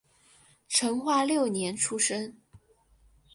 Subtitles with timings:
[0.67, 2.35] 成化六年出生。